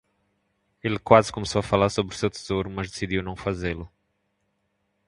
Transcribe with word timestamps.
Ele 0.83 0.97
quase 0.97 1.31
começou 1.31 1.59
a 1.59 1.63
falar 1.63 1.87
sobre 1.91 2.15
seu 2.17 2.27
tesouro, 2.27 2.71
mas 2.71 2.89
decidiu 2.89 3.21
não 3.21 3.35
fazê-lo. 3.35 3.87